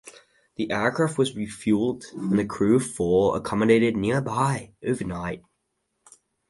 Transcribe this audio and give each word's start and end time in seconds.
The 0.55 0.71
aircraft 0.71 1.19
was 1.19 1.33
refuelled 1.35 2.11
and 2.13 2.39
the 2.39 2.43
crew 2.43 2.75
of 2.77 2.87
four 2.91 3.37
accommodated 3.37 3.95
nearby 3.95 4.73
overnight. 4.83 5.43